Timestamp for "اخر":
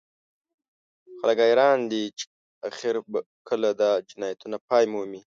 2.67-2.95